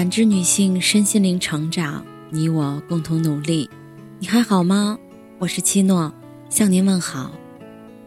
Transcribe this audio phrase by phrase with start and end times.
[0.00, 3.68] 感知女性身心灵成长，你我共同努力。
[4.18, 4.98] 你还好吗？
[5.38, 6.10] 我是七诺，
[6.48, 7.30] 向您问好。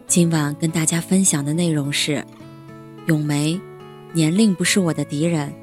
[0.08, 2.24] 今晚跟大家分享的内容是：
[3.06, 3.60] 咏梅，
[4.12, 5.54] 年龄不是我的敌人，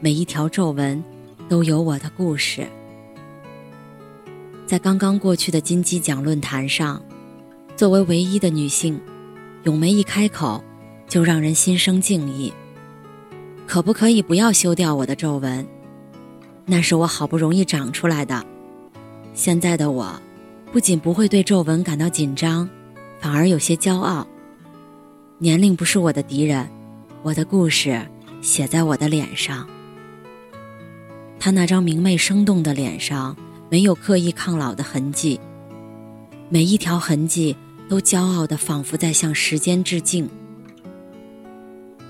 [0.00, 1.04] 每一条皱纹
[1.50, 2.66] 都有我的故事。
[4.66, 7.02] 在刚刚过去的金鸡奖论坛上，
[7.76, 8.98] 作为唯一的女性，
[9.64, 10.64] 咏梅一开口
[11.06, 12.50] 就让人心生敬意。
[13.66, 15.73] 可不可以不要修掉我的皱纹？
[16.66, 18.44] 那是我好不容易长出来的。
[19.34, 20.20] 现在的我，
[20.72, 22.68] 不仅不会对皱纹感到紧张，
[23.20, 24.26] 反而有些骄傲。
[25.38, 26.68] 年龄不是我的敌人，
[27.22, 28.00] 我的故事
[28.40, 29.68] 写在我的脸上。
[31.38, 33.36] 他那张明媚生动的脸上，
[33.68, 35.38] 没有刻意抗老的痕迹，
[36.48, 37.54] 每一条痕迹
[37.88, 40.30] 都骄傲的，仿佛在向时间致敬。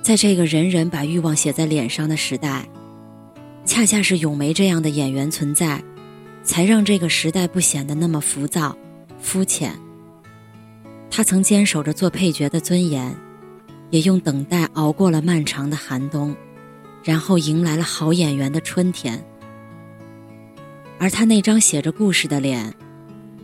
[0.03, 2.69] 在这个人人把欲望写在脸上的时代。
[3.65, 5.83] 恰恰是咏梅这样的演员存在，
[6.43, 8.77] 才让这个时代不显得那么浮躁、
[9.19, 9.75] 肤浅。
[11.11, 13.17] 她曾坚守着做配角的尊严，
[13.91, 16.37] 也用等待熬过了漫长的寒冬，
[17.03, 19.25] 然后迎来了好演员的春天。
[20.99, 22.73] 而她那张写着故事的脸，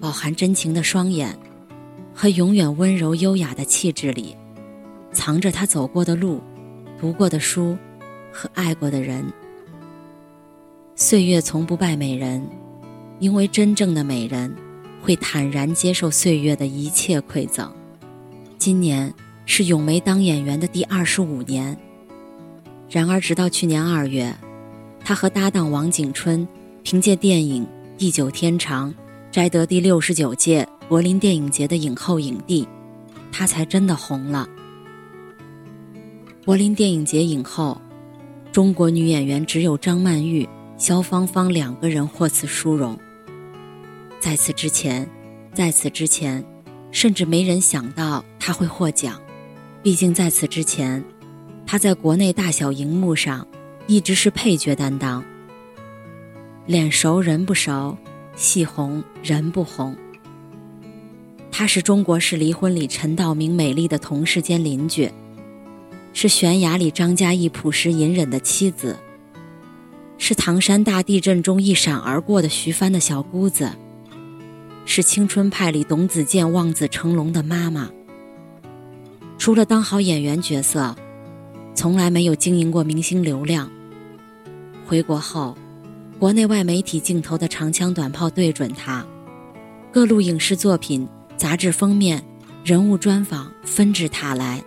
[0.00, 1.36] 饱含真情的双眼，
[2.14, 4.36] 和永远温柔优雅的气质里，
[5.12, 6.42] 藏着她走过的路、
[7.00, 7.76] 读过的书
[8.30, 9.24] 和爱过的人。
[11.02, 12.46] 岁月从不败美人，
[13.20, 14.54] 因为真正的美人
[15.00, 17.72] 会坦然接受岁月的一切馈赠。
[18.58, 19.10] 今年
[19.46, 21.74] 是咏梅当演员的第二十五年，
[22.90, 24.36] 然而直到去年二月，
[25.02, 26.46] 她和搭档王景春
[26.82, 27.64] 凭借电影
[27.96, 28.92] 《地久天长》
[29.32, 32.68] 摘得第六十九届柏林电影节的影后影帝，
[33.32, 34.46] 她才真的红了。
[36.44, 37.80] 柏林电影节影后，
[38.52, 40.46] 中国女演员只有张曼玉。
[40.80, 42.98] 肖芳芳两个人获此殊荣。
[44.18, 45.06] 在此之前，
[45.52, 46.42] 在此之前，
[46.90, 49.20] 甚至没人想到他会获奖。
[49.82, 51.04] 毕竟在此之前，
[51.66, 53.46] 他在国内大小荧幕上
[53.86, 55.22] 一直是配角担当。
[56.64, 57.94] 脸熟人不熟，
[58.34, 59.94] 戏红人不红。
[61.50, 65.10] 她是中国式离婚里陈道明美丽的同事兼邻居，
[66.14, 68.96] 是悬崖里张嘉译朴实隐忍的妻子。
[70.22, 73.72] 是唐山大地震中一闪而过的徐帆的小姑子，
[74.84, 77.90] 是青春派里董子健望子成龙的妈妈。
[79.38, 80.94] 除了当好演员角色，
[81.74, 83.68] 从来没有经营过明星流量。
[84.86, 85.56] 回国后，
[86.18, 89.04] 国内外媒体镜头的长枪短炮对准她，
[89.90, 92.22] 各路影视作品、杂志封面、
[92.62, 94.62] 人物专访纷至沓来。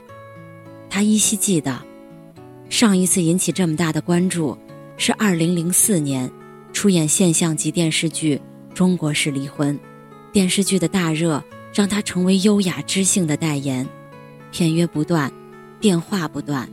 [0.90, 1.80] 她依稀记得，
[2.70, 4.58] 上一次引起这么大的关注。
[5.06, 6.32] 是二零零四年，
[6.72, 8.38] 出演现象级电视剧
[8.74, 9.78] 《中国式离婚》，
[10.32, 11.44] 电视剧的大热
[11.74, 13.86] 让他成为优雅知性的代言，
[14.50, 15.30] 片约不断，
[15.82, 16.70] 电话不断，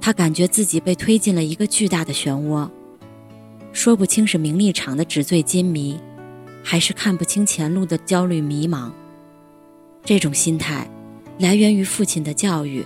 [0.00, 2.70] 他感觉自己被推进了一个巨大的漩涡，
[3.70, 6.00] 说不清是名利场的纸醉金迷，
[6.64, 8.90] 还是看不清前路的焦虑迷茫。
[10.02, 10.90] 这种心态，
[11.38, 12.82] 来源于父亲的教育。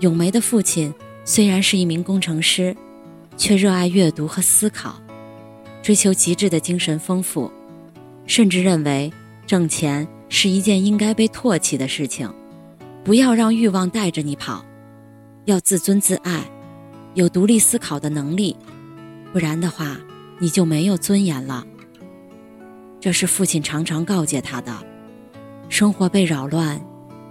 [0.00, 0.92] 咏梅的父亲
[1.24, 2.76] 虽然是一名工程师。
[3.36, 5.00] 却热爱阅读和思考，
[5.82, 7.50] 追求极致的精神丰富，
[8.26, 9.12] 甚至认为
[9.46, 12.32] 挣钱是一件应该被唾弃的事情。
[13.04, 14.64] 不要让欲望带着你跑，
[15.44, 16.44] 要自尊自爱，
[17.14, 18.56] 有独立思考的能力，
[19.32, 19.98] 不然的话
[20.38, 21.66] 你就没有尊严了。
[23.00, 24.72] 这是父亲常常告诫他的。
[25.68, 26.80] 生活被扰乱，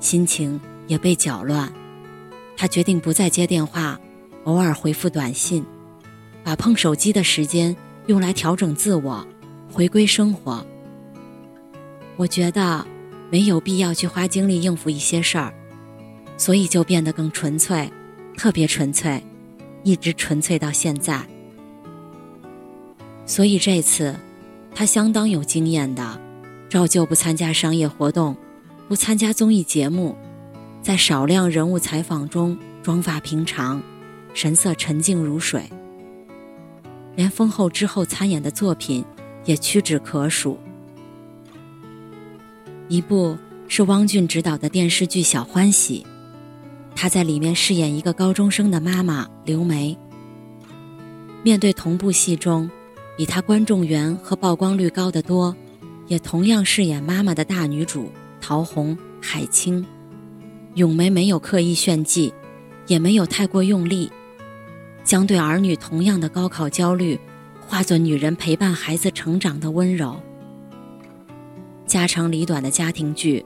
[0.02, 1.72] 心情也被搅乱，
[2.58, 3.98] 他决定不再接电话，
[4.44, 5.66] 偶尔回复短信。
[6.44, 7.76] 把碰手机的时间
[8.08, 9.26] 用来调整自我，
[9.72, 10.66] 回归生活。
[12.18, 12.86] 我觉得
[13.30, 15.54] 没有必要去花精力应付一些事儿，
[16.38, 17.90] 所以就变得更纯粹，
[18.36, 19.24] 特别纯粹，
[19.84, 21.22] 一直纯粹到现在。
[23.26, 24.16] 所以这次，
[24.76, 26.20] 他相当有经验的，
[26.70, 28.36] 照旧不参加商业活动，
[28.88, 30.18] 不参加综艺节目，
[30.82, 33.82] 在少量人物采访中妆发平常，
[34.34, 35.64] 神色沉静如水。
[37.16, 39.04] 连封后之后参演的作品
[39.46, 40.58] 也屈指可数，
[42.88, 43.38] 一部
[43.68, 46.06] 是汪俊执导的电视剧《小欢喜》，
[46.96, 49.98] 他在里面饰演一个高中生的妈妈刘梅。
[51.44, 52.70] 面对同部戏中
[53.18, 55.56] 比他观众缘和曝光率高得多，
[56.08, 59.86] 也同样饰演妈妈的大女主陶虹、海清，
[60.76, 62.34] 咏梅没有刻意炫技，
[62.88, 64.12] 也没有太过用力。
[65.04, 67.20] 将对儿女同样的高考焦虑，
[67.60, 70.20] 化作女人陪伴孩子成长的温柔。
[71.86, 73.46] 家长里短的家庭剧，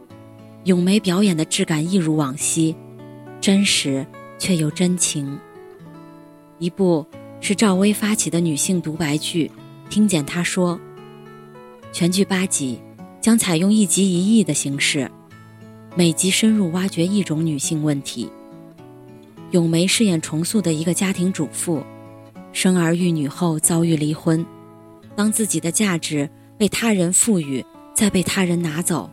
[0.66, 2.75] 咏梅表演的质感一如往昔，
[3.42, 4.06] 真实
[4.38, 5.40] 却又真情。
[6.60, 7.06] 一部
[7.42, 9.51] 是赵薇发起的女性独白剧，
[9.90, 10.80] 听见她说。
[11.92, 12.80] 全剧八集，
[13.22, 15.10] 将采用一集一役的形式，
[15.96, 18.30] 每集深入挖掘一种女性问题。
[19.51, 21.83] 咏梅饰演重塑的一个家庭主妇，
[22.51, 24.45] 生儿育女后遭遇离婚，
[25.15, 29.09] 当自己的价值被他人赋予，再被他人拿走，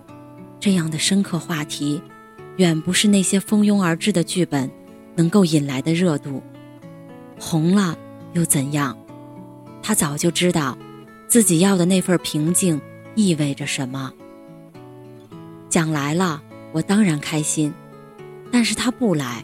[0.59, 2.03] 这样的深刻话题，
[2.57, 4.71] 远不是那些蜂拥而至的剧本
[5.15, 6.43] 能够引来的热度。
[7.39, 7.97] 红了
[8.33, 8.97] 又怎样？
[9.83, 10.77] 他早就知道。
[11.29, 12.79] 自己要的那份平静
[13.15, 14.13] 意味着什么？
[15.71, 16.43] 讲来了，
[16.73, 17.73] 我当然开心；
[18.51, 19.43] 但是他不来，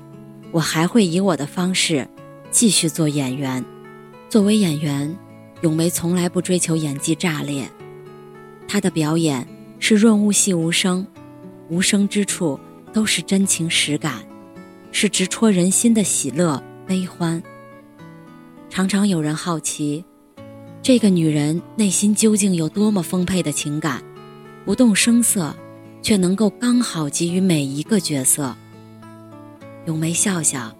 [0.51, 2.09] 我还会以我的方式
[2.51, 3.65] 继续做演员。
[4.29, 5.17] 作为演员，
[5.63, 7.71] 咏梅从来不追求演技炸裂，
[8.67, 9.47] 她的表演
[9.79, 11.07] 是润物细无声，
[11.69, 12.59] 无声之处
[12.93, 14.23] 都是真情实感，
[14.93, 17.43] 是直戳人心的喜乐悲欢。
[18.71, 20.05] 常常有人好奇。
[20.83, 24.03] 这个女人内心究竟有多么丰沛的情感，
[24.65, 25.55] 不动声色，
[26.01, 28.57] 却能够刚好给予每一个角色。
[29.89, 30.71] 咏梅笑笑，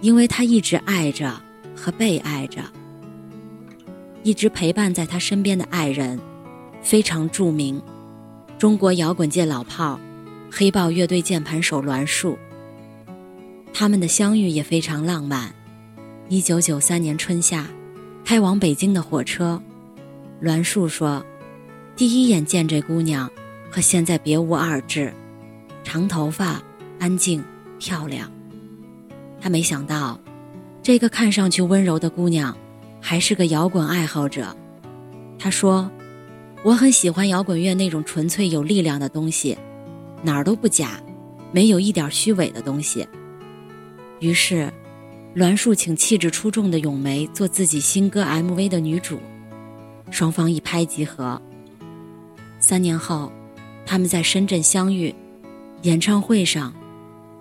[0.00, 1.40] 因为她一直爱着
[1.76, 2.60] 和被爱着，
[4.24, 6.18] 一直陪伴在她身边的爱人，
[6.82, 7.80] 非常著名，
[8.58, 10.00] 中国摇滚界老炮，
[10.50, 12.36] 黑豹乐队键盘手栾树。
[13.72, 15.54] 他们的相遇也非常浪漫，
[16.28, 17.64] 一九九三年春夏。
[18.24, 19.62] 开往北京的火车，
[20.40, 21.24] 栾树说
[21.94, 23.30] ：“第一眼见这姑娘，
[23.70, 25.12] 和现在别无二致，
[25.84, 26.60] 长头发，
[26.98, 27.44] 安静，
[27.82, 28.30] 漂亮。
[29.40, 30.20] 他没想到，
[30.84, 32.56] 这个看上去温柔的姑娘，
[33.00, 34.56] 还是个摇滚爱好者。
[35.36, 35.90] 他说
[36.62, 39.58] ：‘我很喜欢摇滚乐那种纯粹有力量的东西，
[40.22, 41.00] 哪儿都不假，
[41.50, 43.04] 没有一点虚伪的东西。’
[44.20, 44.72] 于是。”
[45.34, 49.18] 栾树请气质出众的咏梅做自己新歌 MV 的女主，
[50.10, 51.40] 双方一拍即合。
[52.58, 53.32] 三年后，
[53.86, 55.14] 他们在深圳相遇，
[55.84, 56.70] 演唱会上，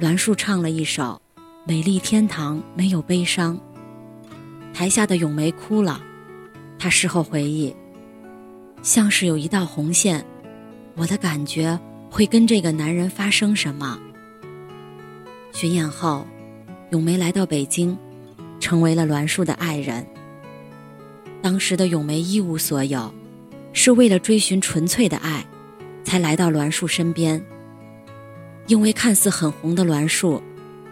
[0.01, 1.21] 栾树唱了一首
[1.63, 3.55] 《美丽天堂没有悲伤》，
[4.75, 6.01] 台下的咏梅哭了。
[6.79, 7.75] 她事后回忆，
[8.81, 10.25] 像是有一道红线，
[10.95, 13.99] 我的感觉会跟这个男人发生什么。
[15.53, 16.25] 巡演后。
[16.89, 17.97] 咏梅来到北京，
[18.59, 20.05] 成为了栾树的爱人。
[21.41, 23.13] 当时的咏梅一无所有，
[23.71, 25.45] 是为了追寻纯粹的爱，
[26.03, 27.41] 才来到栾树身边。
[28.67, 30.41] 因为看似很红的栾树，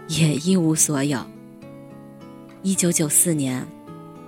[0.07, 1.19] 也一无所有。
[2.61, 3.65] 一九九四年，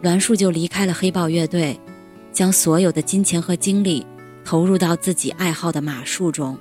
[0.01, 1.77] 栾树就离开了黑豹乐队，
[2.31, 4.05] 将所有的金钱和精力
[4.45, 6.57] 投入到自己爱好的马术中。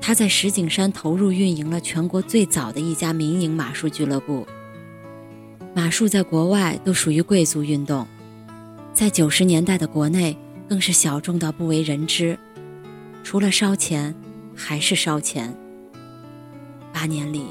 [0.00, 4.46] 他在石景山投入运营了全国最早的一家民营马术俱乐部。
[5.74, 8.06] 马术在国外都属于贵族运动，
[8.94, 10.36] 在九十年代的国内
[10.68, 12.38] 更是小众到不为人知，
[13.24, 14.14] 除了烧钱，
[14.56, 15.54] 还是烧钱。
[16.92, 17.44] 八年里，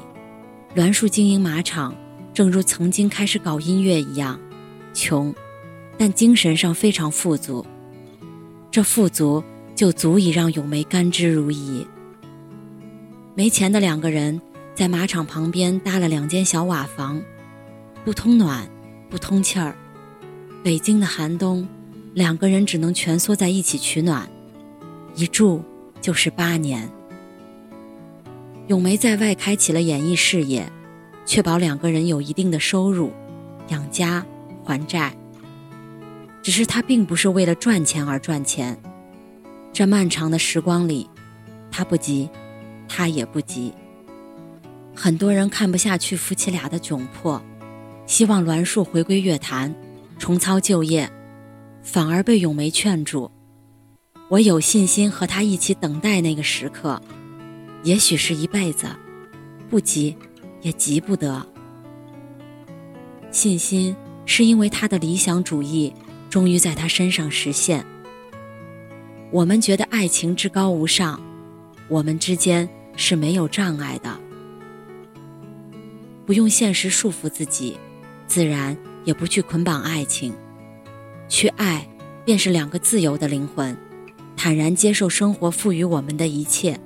[0.74, 1.94] 栾树经营马场，
[2.34, 4.38] 正如曾经开始搞音乐一样，
[4.92, 5.32] 穷，
[5.96, 7.64] 但精神上非常富足。
[8.70, 9.42] 这富足
[9.74, 11.86] 就足以让咏梅甘之如饴。
[13.34, 14.40] 没钱的两个人
[14.74, 17.22] 在马场旁边搭了两间小瓦房，
[18.04, 18.68] 不通暖，
[19.08, 19.76] 不通气儿。
[20.64, 21.66] 北京的寒冬，
[22.14, 24.28] 两个人只能蜷缩在一起取暖，
[25.14, 25.62] 一住
[26.00, 26.90] 就是八年。
[28.68, 30.70] 咏梅在外开启了演艺事业，
[31.24, 33.12] 确保两个人有一定的收入，
[33.68, 34.26] 养家
[34.64, 35.16] 还债。
[36.42, 38.76] 只是他并不是为了赚钱而赚钱，
[39.72, 41.08] 这漫长的时光里，
[41.70, 42.28] 他不急。
[42.88, 43.74] 他也不急。
[44.94, 47.42] 很多人看不下去夫妻俩的窘迫，
[48.06, 49.74] 希望栾树回归乐坛，
[50.20, 51.10] 重操旧业，
[51.82, 53.28] 反而被咏梅劝住。
[54.28, 57.02] 我有信心和他一起等待那个时刻，
[57.86, 58.88] 也许是一辈子，
[59.70, 60.16] 不急，
[60.60, 61.46] 也急不得。
[63.30, 65.94] 信心是因为他的理想主义
[66.28, 67.86] 终于在他身上实现。
[69.30, 71.20] 我们觉得爱情至高无上。
[71.86, 74.18] 我们之间是没有障碍的，
[76.26, 77.76] 不用现实束缚自己，
[78.26, 80.34] 自然也不去捆绑爱情，
[81.28, 81.86] 去爱，
[82.24, 83.76] 便是两个自由的灵魂，
[84.36, 86.80] 坦然接受生活赋予我们的一切，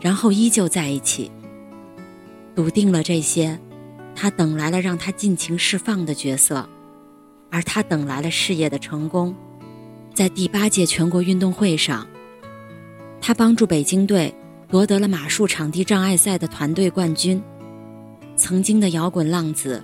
[0.00, 1.30] 然后依旧在一起。
[2.54, 3.58] 笃定了这些，
[4.14, 6.68] 他等来了让他尽情释放的角色，
[7.50, 9.34] 而他等来了事业的成功。
[10.12, 12.06] 在第八届全国运动会上，
[13.20, 14.34] 他帮助北京队
[14.68, 17.40] 夺得了马术场地障碍赛的团队冠军。
[18.34, 19.82] 曾经的摇滚浪子，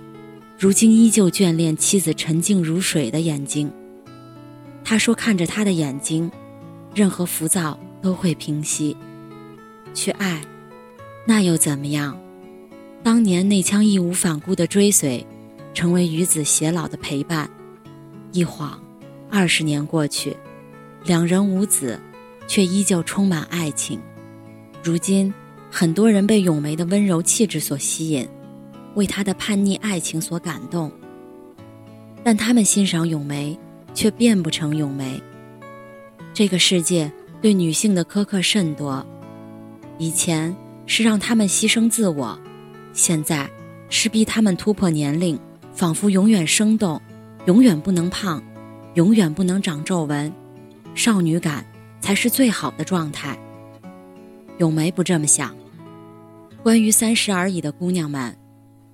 [0.57, 3.71] 如今依旧眷恋妻子沉静如水的眼睛。
[4.83, 6.29] 他说：“看着他的眼睛，
[6.93, 8.95] 任何浮躁都会平息。
[9.95, 10.39] 去爱，
[11.25, 12.15] 那又怎么样？
[13.01, 15.25] 当年那腔义无反顾的追随，
[15.73, 17.49] 成为与子偕老的陪伴。
[18.31, 18.79] 一晃。”
[19.27, 20.37] 二十年过去，
[21.03, 21.99] 两人无子，
[22.47, 23.99] 却依旧充满爱情。
[24.81, 25.33] 如今，
[25.69, 28.25] 很多人被咏梅的温柔气质所吸引，
[28.93, 30.89] 为她的叛逆爱情所感动。
[32.23, 33.57] 但他们欣赏咏梅，
[33.93, 35.21] 却变不成咏梅。
[36.31, 37.11] 这个世界
[37.41, 39.05] 对女性的苛刻甚多，
[39.97, 42.39] 以前是让他们牺牲自我，
[42.93, 43.49] 现在
[43.89, 45.39] 是逼他们突破年龄，
[45.73, 47.01] 仿佛永远生动，
[47.45, 48.41] 永远不能胖。
[48.95, 50.31] 永远不能长皱纹，
[50.93, 51.65] 少女感
[51.99, 53.37] 才是最好的状态。
[54.59, 55.53] 咏梅不这么想。
[56.63, 58.33] 关于三十而已的姑娘们，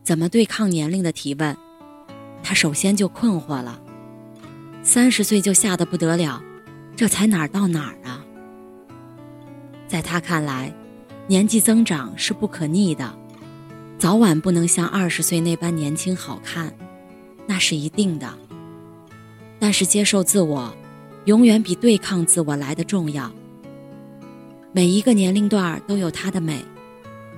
[0.01, 1.55] 怎么对抗年龄的提问，
[2.41, 3.79] 她首先就困惑了。
[4.81, 6.41] 三十岁就吓得不得了，
[6.95, 8.25] 这才哪儿到哪儿啊？
[9.87, 10.73] 在她看来，
[11.31, 13.17] 年纪增长是不可逆的，
[13.97, 16.75] 早晚不能像二十岁那般年轻好看，
[17.47, 18.27] 那是一定的。
[19.57, 20.75] 但是接受自我，
[21.23, 23.31] 永远比对抗自我来的重要。
[24.73, 26.65] 每一个年龄段都有它的美，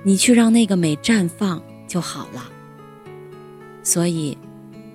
[0.02, 2.50] 你去让那个美绽放就好了。
[3.84, 4.36] 所以，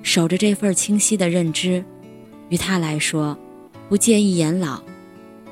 [0.03, 1.81] 守着这份清晰的认知，
[2.49, 3.37] 于他来说，
[3.87, 4.83] 不介意演老，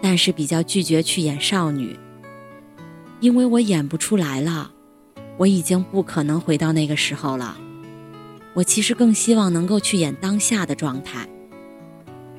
[0.02, 1.98] 但是比较拒绝去演少女，
[3.20, 4.72] 因为我演不出来了，
[5.38, 7.58] 我已经不可能回到那个时候了。
[8.54, 11.28] 我其实更希望能够去演当下的状态。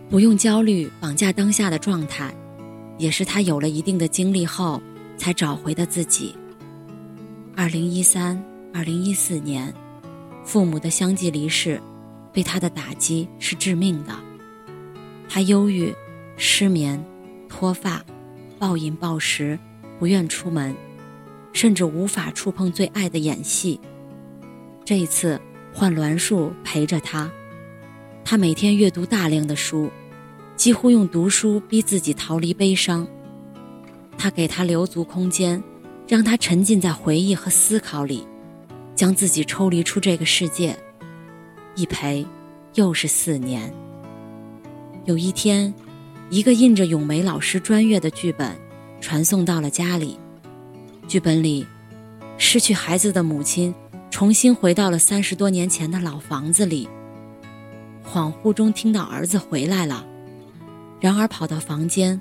[0.08, 2.34] 不用焦虑绑架当下的状态，
[2.96, 4.80] 也是他有了一定的经历后
[5.16, 6.34] 才找回的自己。
[7.54, 8.42] 二零一三、
[8.72, 9.74] 二零一四年，
[10.44, 11.80] 父母的相继离世，
[12.32, 14.12] 对他的打击是致命的。
[15.28, 15.94] 他忧郁、
[16.36, 17.04] 失眠、
[17.48, 18.02] 脱发、
[18.58, 19.58] 暴饮暴食，
[19.98, 20.74] 不愿出门，
[21.52, 23.80] 甚至无法触碰最爱的演戏。
[24.84, 25.40] 这一次
[25.72, 27.30] 换栾树陪着他。
[28.24, 29.90] 他每天阅读大量的书，
[30.54, 33.06] 几乎用读书逼自己逃离悲伤。
[34.16, 35.62] 他给他留足空间，
[36.06, 38.26] 让他沉浸在回忆和思考里，
[38.94, 40.76] 将自己抽离出这个世界。
[41.74, 42.26] 一陪，
[42.74, 43.72] 又是四年。
[45.04, 45.72] 有一天，
[46.28, 48.54] 一个印着咏梅老师专阅的剧本
[49.00, 50.18] 传送到了家里。
[51.06, 51.66] 剧本里，
[52.36, 53.74] 失去孩子的母亲
[54.10, 56.88] 重新回到了三十多年前的老房子里。
[58.04, 60.06] 恍惚中听到儿子回来了，
[61.00, 62.20] 然而跑到房间，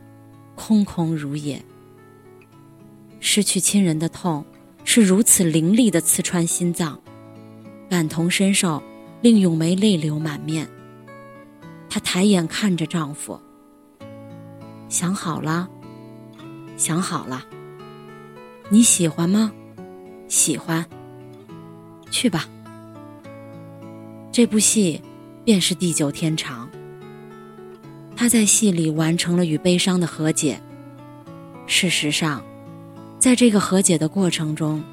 [0.55, 1.63] 空空如也。
[3.19, 4.45] 失去亲人的痛
[4.83, 6.99] 是如此凌厉的刺穿心脏，
[7.89, 8.81] 感同身受
[9.21, 10.67] 令咏梅泪流满面。
[11.89, 13.39] 她抬眼看着丈夫，
[14.87, 15.69] 想好了，
[16.77, 17.43] 想好了。
[18.69, 19.51] 你喜欢吗？
[20.29, 20.85] 喜欢。
[22.09, 22.47] 去吧。
[24.31, 25.01] 这部戏。
[25.47, 26.69] 便是地久天长。
[28.17, 30.59] 他在戏里完成了与悲伤的和解。
[31.65, 32.43] 事实上，
[33.17, 34.83] 在这个和解的过程中，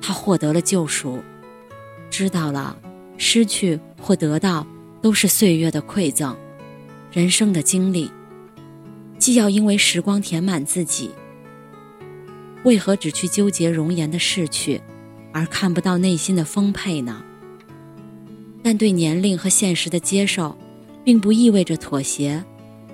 [0.00, 1.20] 他获得了救赎，
[2.10, 2.78] 知道了
[3.18, 4.64] 失去或得到
[5.02, 6.36] 都是岁月的馈赠，
[7.10, 8.08] 人生的经历，
[9.18, 11.10] 既要因为时光填满自己，
[12.64, 14.80] 为何只去纠结容颜的逝去，
[15.32, 17.22] 而看不到内心的丰沛呢？
[18.62, 20.56] 但对年龄和现实的接受，
[21.04, 22.42] 并不意味着妥协，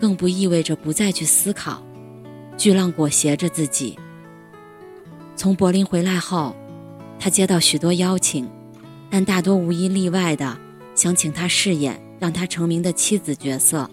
[0.00, 1.82] 更不意味着不再去思考。
[2.56, 3.96] 巨浪裹挟着自己。
[5.36, 6.54] 从柏林回来后，
[7.18, 8.46] 他接到许多邀请，
[9.08, 10.58] 但大多无一例外的
[10.94, 13.88] 想请他饰演让他成名的妻子角色。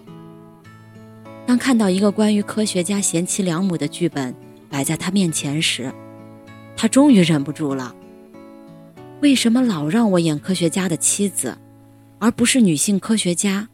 [1.46, 4.34] 当看到一个关于科学家贤妻良母的剧本
[4.70, 5.92] 摆在他面前时，
[6.76, 7.94] 他终于忍不住了。
[9.20, 11.56] 为什么老让我演科学家的妻子？
[12.20, 13.68] 而不是女性科学家，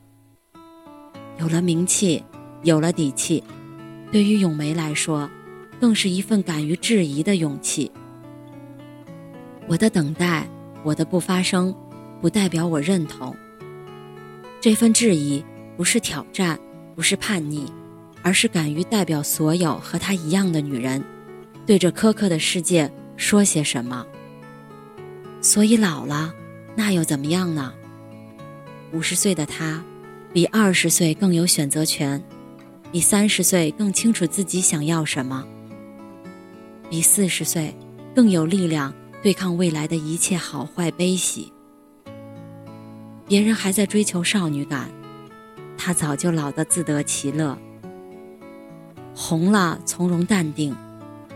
[1.39, 2.23] 有了名气，
[2.63, 3.43] 有了底气，
[4.13, 5.31] 对于咏梅来说，
[5.81, 7.91] 更是一份敢于质疑的勇气。
[9.67, 10.47] 我的等待，
[10.83, 11.75] 我的不发声，
[12.21, 13.35] 不代表我认同。
[14.61, 15.43] 这份质疑
[15.75, 16.61] 不是挑战，
[16.95, 17.73] 不是叛逆，
[18.25, 21.05] 而是敢于代表所有和她一样的女人，
[21.65, 24.05] 对着苛刻的世界说些什么。
[25.41, 26.35] 所以老了。
[26.77, 27.73] 那又怎么样呢？
[28.91, 29.81] 五十岁的她，
[30.33, 32.21] 比二十岁更有选择权，
[32.91, 35.47] 比三十岁更清楚自己想要什么，
[36.91, 37.73] 比四十岁
[38.13, 41.53] 更有力量对抗未来的一切好坏悲喜。
[43.29, 44.91] 别人还在追求少女感，
[45.79, 47.57] 他早就老得自得其乐。
[49.15, 50.75] 红了从容淡定，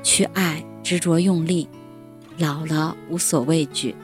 [0.03, 1.69] 去爱执着用力，
[2.37, 3.95] 老了无所畏惧。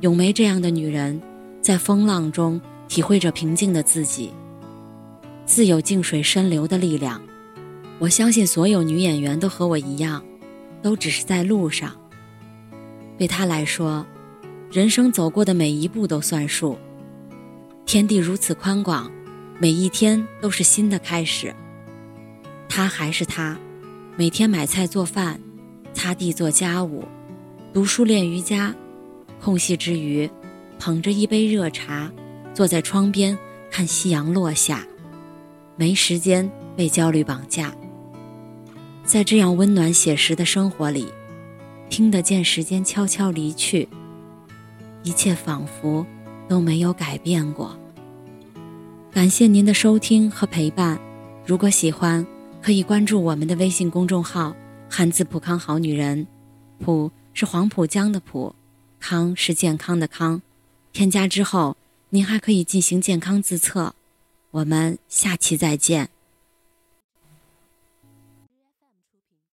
[0.00, 1.20] 咏梅这样的女人。
[1.64, 4.30] 在风浪中体会着平静的自己，
[5.46, 7.18] 自有静水深流的力量。
[7.98, 10.22] 我相信所有女演员都和我一样，
[10.82, 11.90] 都只是在路上。
[13.16, 14.04] 对她来说，
[14.70, 16.78] 人生走过的每一步都算数。
[17.86, 19.10] 天地如此宽广，
[19.58, 21.54] 每一天都是新的开始。
[22.68, 23.58] 他还是他，
[24.16, 25.40] 每天买菜做饭，
[25.92, 27.04] 擦地做家务，
[27.72, 28.74] 读书练瑜伽，
[29.40, 30.28] 空隙之余。
[30.76, 32.12] 捧着一杯热茶，
[32.52, 33.38] 坐在窗边
[33.70, 34.84] 看夕阳落下，
[35.76, 37.72] 没时间被焦虑绑架。
[39.02, 41.06] 在这样温暖写实的生活里，
[41.88, 43.88] 听得见时间悄悄离去，
[45.04, 46.04] 一切仿佛
[46.48, 47.78] 都没有改变过。
[49.10, 50.98] 感谢您的收听和陪伴，
[51.46, 52.26] 如果喜欢，
[52.64, 54.56] 可以关注我们的微信公众号
[54.88, 56.26] “汉字普康好女人”，
[56.80, 58.54] 普是黄浦江的浦，
[58.98, 60.40] 康是健康的康。
[60.90, 61.76] 添加之后，
[62.08, 63.94] 您还可以进行健康自测。
[64.50, 66.13] 我们下期再见。